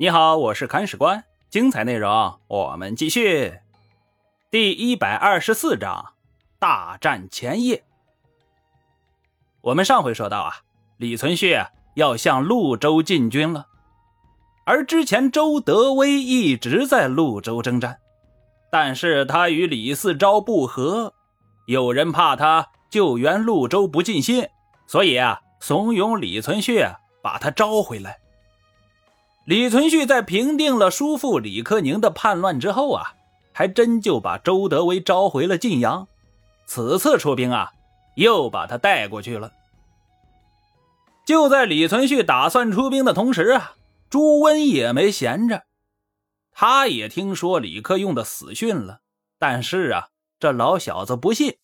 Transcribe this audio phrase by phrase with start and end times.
[0.00, 3.58] 你好，我是看史官，精彩内容我们继续。
[4.48, 6.14] 第一百二十四章
[6.56, 7.82] 大战前夜。
[9.60, 10.58] 我们上回说到啊，
[10.98, 13.66] 李存勖要向潞州进军了，
[14.64, 17.98] 而之前周德威一直在潞州征战，
[18.70, 21.12] 但是他与李嗣昭不和，
[21.66, 24.48] 有人怕他救援潞州不尽心，
[24.86, 28.20] 所以啊，怂恿李存勖把他招回来。
[29.48, 33.14] 李存勖在平定了叔父李克宁的叛乱之后啊，
[33.54, 36.06] 还真就把周德威召回了晋阳。
[36.66, 37.72] 此次出兵啊，
[38.14, 39.50] 又把他带过去了。
[41.24, 43.72] 就在李存勖打算出兵的同时啊，
[44.10, 45.62] 朱温也没闲着，
[46.52, 49.00] 他也听说李克用的死讯了。
[49.38, 51.56] 但是啊，这老小子不信。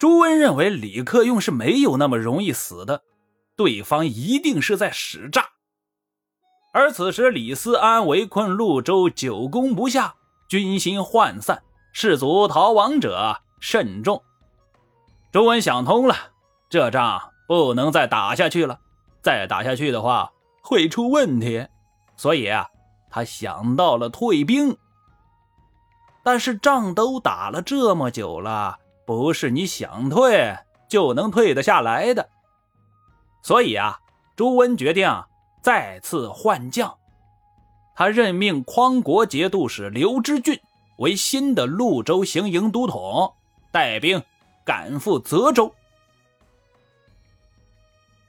[0.00, 3.04] 朱温认为李克用是没有那么容易死的，
[3.54, 5.50] 对方一定是在使诈。
[6.72, 10.14] 而此时，李思安围困潞州，久攻不下，
[10.48, 14.22] 军心涣散，士卒逃亡者甚众。
[15.30, 16.16] 周文想通了，
[16.70, 18.80] 这仗不能再打下去了，
[19.20, 21.66] 再打下去的话会出问题，
[22.16, 22.66] 所以啊，
[23.10, 24.74] 他想到了退兵。
[26.24, 30.56] 但是仗都打了这么久了，不是你想退
[30.88, 32.30] 就能退得下来的，
[33.42, 34.00] 所以啊，
[34.34, 35.10] 朱温决定。
[35.62, 36.98] 再次换将，
[37.94, 40.60] 他任命匡国节度使刘知俊
[40.98, 43.32] 为新的潞州行营都统，
[43.70, 44.22] 带兵
[44.64, 45.72] 赶赴泽州。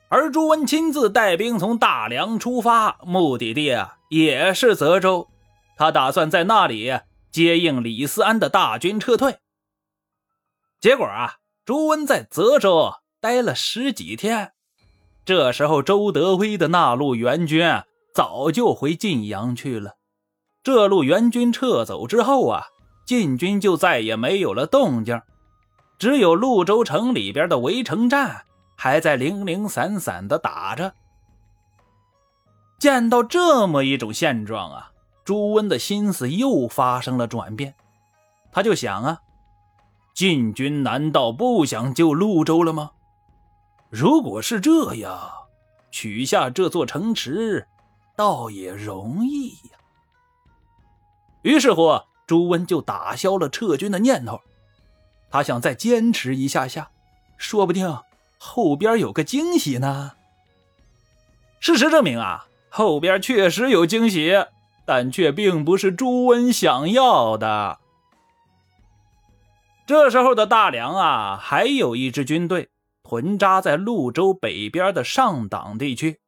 [0.09, 5.28] 而朱温亲自带兵从大梁出发，目的地啊也是泽州，
[5.75, 7.00] 他打算在那里
[7.31, 9.40] 接应李思安的大军撤退。
[10.80, 14.53] 结果啊，朱温在泽州待了十几天。
[15.26, 17.66] 这时候，周德威的那路援军
[18.14, 19.94] 早就回晋阳去了。
[20.62, 22.66] 这路援军撤走之后啊，
[23.06, 25.22] 晋军就再也没有了动静，
[25.97, 28.44] 只有潞州城里边的围城战
[28.75, 30.94] 还在零零散散的打着。
[32.80, 34.92] 见到这么一种现状啊，
[35.24, 37.76] 朱温的心思又发生了转变，
[38.52, 39.20] 他就想啊，
[40.14, 42.92] 晋军难道不想救潞州了吗？
[43.96, 45.30] 如果是这样，
[45.92, 47.68] 取下这座城池，
[48.16, 49.78] 倒也容易呀。
[51.44, 54.42] 于是乎，朱温就打消了撤军的念头。
[55.30, 56.90] 他想再坚持一下下，
[57.38, 58.00] 说不定
[58.40, 60.14] 后边有个惊喜呢。
[61.59, 64.34] 事实证明啊，后边确实有惊喜，
[64.86, 67.78] 但却并不是朱温想要的。
[69.86, 72.70] 这时候的大梁啊，还有一支军队。
[73.03, 76.19] 屯扎在潞州北边的上党地区，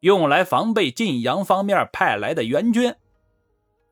[0.00, 2.94] 用来防备晋阳方面派来的援军。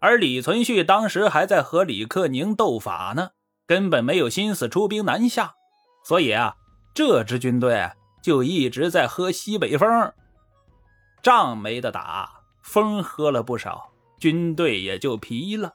[0.00, 3.30] 而李存勖当时还在和李克宁斗法呢，
[3.66, 5.54] 根本没有心思出兵南下，
[6.04, 6.56] 所以啊，
[6.92, 7.88] 这支军队
[8.20, 10.12] 就一直在喝西北风。
[11.22, 15.72] 仗没得打，风喝了不少，军队也就疲了。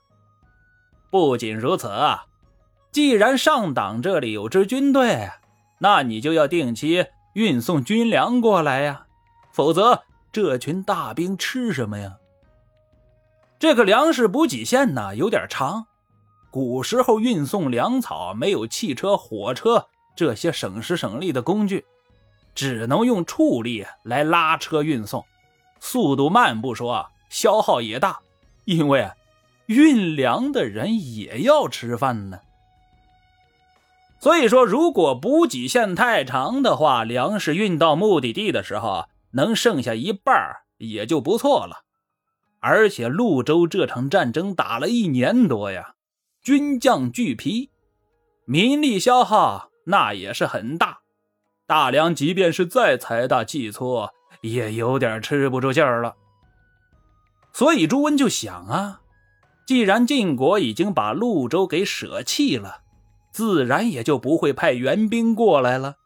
[1.10, 1.90] 不仅如此，
[2.92, 5.30] 既然上党这里有支军队。
[5.80, 9.06] 那你就要定期运送军粮过来呀，
[9.52, 12.18] 否则这群大兵吃什么呀？
[13.60, 15.88] 这个粮食补给线呢有点长，
[16.52, 21.86] 古时候运送粮草没有汽车、火车这些省时省力的工具，
[22.56, 25.26] 只能用畜力来拉车运送，
[25.80, 28.20] 速度慢不说，消耗也大，
[28.66, 29.10] 因为
[29.68, 32.40] 运粮的人也要吃饭呢。
[34.20, 40.36] 所以说，如果补给线太长的话，粮食运到目的地的时候能剩下一半
[40.78, 41.84] 也就不错了。
[42.60, 45.94] 而且潞州这场战争打了一年多呀，
[46.42, 47.70] 军将俱疲，
[48.46, 51.00] 民力消耗那也是很大。
[51.68, 54.08] 大梁即便是再财大气粗，
[54.42, 56.16] 也有点吃不住劲儿了。
[57.54, 59.02] 所以朱温就想啊，
[59.68, 62.82] 既然晋国已经把潞州给舍弃了。
[63.38, 65.98] 自然也就不会派援兵过来了，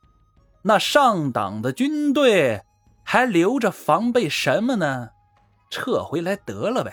[0.64, 2.64] 那上党的军队
[3.06, 5.12] 还留着防备什么呢？
[5.70, 6.92] 撤回来得了呗。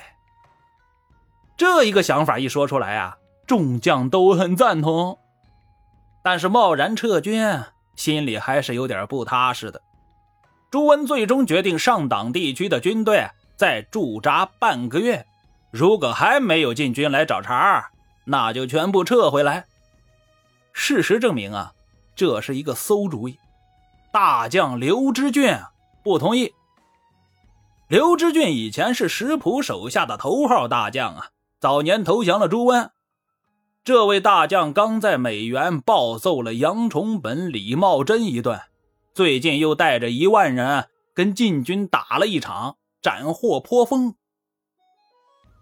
[1.56, 3.16] 这一个想法一说出来啊，
[3.48, 5.18] 众将都很赞同。
[6.22, 7.44] 但是贸然撤军，
[7.96, 9.82] 心里还是有点不踏实的。
[10.70, 15.26] 朱温最终决定上党地区的军队再驻扎半个月，
[15.72, 17.90] 如果还没有进军来找茬，
[18.26, 19.64] 那就全部撤回来。
[20.80, 21.72] 事实证明啊，
[22.14, 23.36] 这是一个馊主意。
[24.12, 25.58] 大将刘知俊
[26.04, 26.54] 不同意。
[27.88, 32.92] 刘知俊以前是石普手下的头号大将啊，早年投降了朱温。
[33.82, 38.60] 这位大将刚在美原暴揍了杨崇本、李茂贞一顿，
[39.12, 44.14] 最近又带着一万人跟晋军打了一场，斩获颇丰。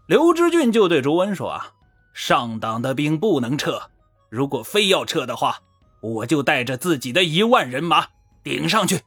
[0.07, 1.73] 刘知俊就对朱温说：“啊，
[2.13, 3.91] 上党的兵不能撤，
[4.29, 5.59] 如果非要撤的话，
[6.01, 8.07] 我就带着自己的一万人马
[8.43, 9.01] 顶上去。”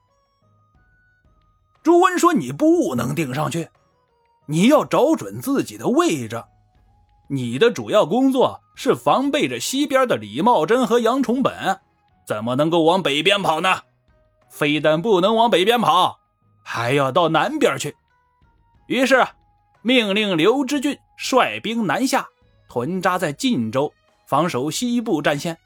[1.83, 3.69] 朱温说：“你不能顶上去，
[4.47, 6.43] 你要找准自己的位置。
[7.29, 11.79] 你的主要工作是防备着西边的李茂贞和杨崇本，
[12.25, 13.81] 怎么能够往北边跑呢？
[14.49, 16.19] 非但不能往北边跑，
[16.63, 17.95] 还要到南边去。”
[18.87, 19.25] 于是。
[19.81, 22.27] 命令刘知俊率兵南下，
[22.67, 23.93] 屯扎在晋州，
[24.29, 25.57] 防守西部战线。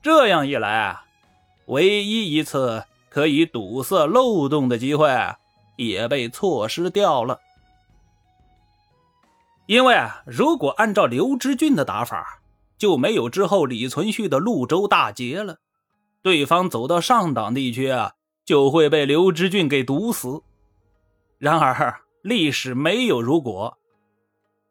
[0.00, 1.04] 这样一来啊，
[1.66, 5.10] 唯一一次可以堵塞漏洞的机会
[5.76, 7.38] 也被错失掉了。
[9.66, 12.40] 因为啊，如果按照刘知俊的打法，
[12.78, 15.58] 就没有之后李存勖的潞州大捷了。
[16.22, 18.14] 对方走到上党地区啊，
[18.46, 20.40] 就会被刘知俊给堵死。
[21.36, 22.00] 然而。
[22.24, 23.76] 历史没有如果，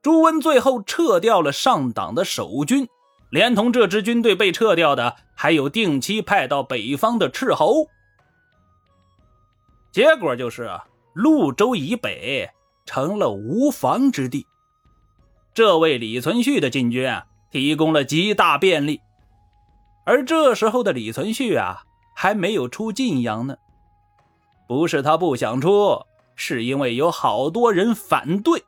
[0.04, 2.88] 朱温最后撤掉了上党的守军，
[3.30, 7.88] 连同这支军队被撤掉的，还有定期派到北方的斥候。
[9.94, 10.84] 结果就是啊，
[11.16, 12.50] 潞州以北
[12.86, 14.46] 成了无防之地，
[15.54, 19.00] 这为李存勖的进军啊提供了极大便利。
[20.06, 21.84] 而这时候的李存勖啊，
[22.14, 23.56] 还没有出晋阳呢，
[24.68, 26.04] 不是他不想出。
[26.36, 28.66] 是因为有好多人反对，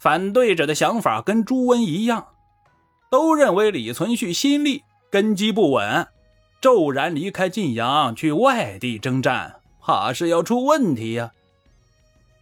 [0.00, 2.28] 反对者的想法跟朱温一样，
[3.10, 6.08] 都认为李存勖心力根基不稳，
[6.58, 11.32] 骤然离开晋阳去外地征战，怕是要出问题呀。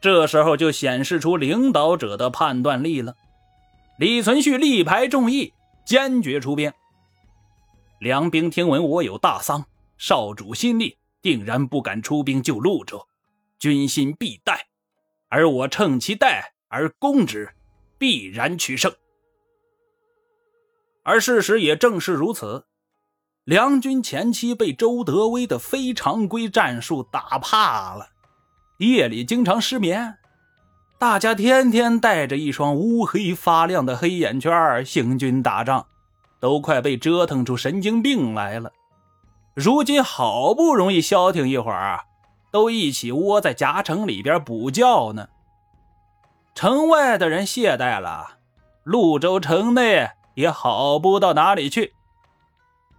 [0.00, 3.16] 这时候就显示出领导者的判断力了。
[3.98, 5.52] 李存勖力排众议，
[5.84, 6.72] 坚决出兵。
[7.98, 9.64] 梁兵听闻我有大丧，
[9.96, 13.08] 少主心力，定然不敢出兵救潞州。
[13.58, 14.56] 军心必殆，
[15.28, 17.50] 而我乘其殆而攻之，
[17.98, 18.92] 必然取胜。
[21.02, 22.66] 而事实也正是如此。
[23.44, 28.10] 梁军前期被周德威的非常规战术打怕了，
[28.78, 30.18] 夜里经常失眠。
[30.98, 35.86] 大家天天带着一双乌黑发亮的黑眼圈行军打仗，
[36.40, 38.72] 都快被折腾出神经病来了。
[39.54, 42.04] 如今好不容易消停一会儿。
[42.50, 45.28] 都一起窝在夹城里边补觉呢。
[46.58, 48.38] 城外的人懈怠了，
[48.84, 51.94] 潞州城内也好不到哪里去。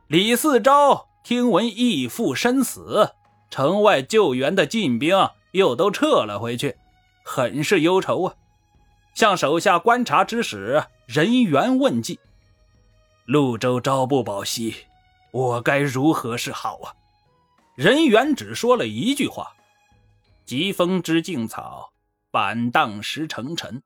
[0.07, 3.11] 李嗣昭听闻义父身死，
[3.49, 6.77] 城外救援的晋兵又都撤了回去，
[7.21, 8.35] 很是忧愁啊。
[9.13, 12.17] 向手下观察之使人元问计：
[13.27, 14.73] 潞州朝不保夕，
[15.31, 16.95] 我该如何是好啊？
[17.75, 19.51] 人元只说了一句话
[20.47, 21.91] ：“疾风知劲草，
[22.31, 23.83] 板荡石成臣。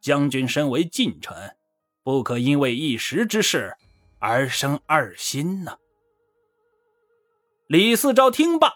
[0.00, 1.56] 将军身为近臣，
[2.02, 3.74] 不可因为一时之事
[4.18, 5.78] 而生二心呐。”
[7.66, 8.70] 李嗣昭听罢，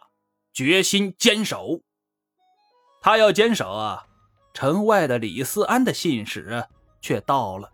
[0.54, 1.82] 决心坚守。
[3.02, 4.06] 他要坚守啊，
[4.54, 6.64] 城外的李嗣安的信使
[7.02, 7.70] 却到了。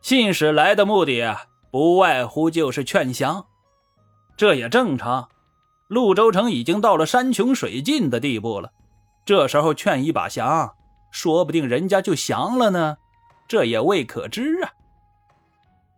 [0.00, 1.36] 信使来的目的
[1.72, 3.48] 不外乎就是劝降，
[4.36, 5.28] 这也正常。
[5.88, 8.72] 潞州城已经到了山穷水尽的地步了，
[9.24, 10.74] 这时候劝一把降，
[11.10, 12.98] 说不定人家就降了呢，
[13.48, 14.72] 这也未可知啊。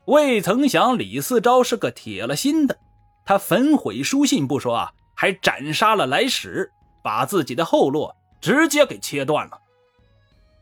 [0.06, 2.78] 未曾想李嗣昭是个铁了心的，
[3.24, 6.70] 他焚毁书信不说啊，还斩杀了来使，
[7.02, 9.60] 把自己的后路直接给切断了。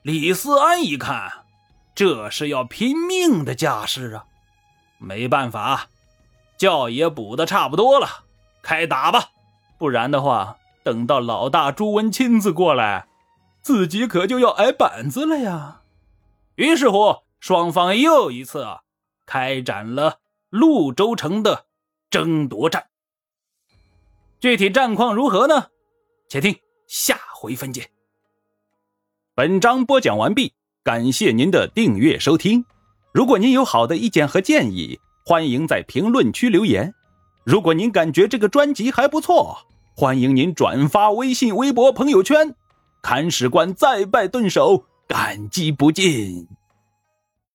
[0.02, 1.30] 李嗣安一看，
[1.94, 4.25] 这是要拼命的架势啊，
[4.99, 5.88] 没办法，
[6.56, 8.25] 觉也补的差不多了。
[8.62, 9.28] 开打吧，
[9.76, 13.08] 不然的话，等到老大朱温亲自过来，
[13.62, 15.80] 自己可就要挨板子了呀。
[16.56, 18.66] 于是乎，双方又一次
[19.24, 21.64] 开展了潞州城的
[22.10, 22.84] 争夺战。
[24.38, 25.68] 具体战况如何呢？
[26.28, 26.54] 且听
[26.86, 27.90] 下回分解。
[29.34, 30.52] 本章播讲完毕，
[30.84, 32.64] 感谢您的订阅收听。
[33.12, 36.94] 如果您有好的意见和建议，欢迎在评论区留言。
[37.44, 39.58] 如果您感觉这个专辑还不错，
[39.96, 42.56] 欢迎您转发微信、微博、朋友圈。
[43.00, 46.48] 看史官再拜顿首，感激不尽。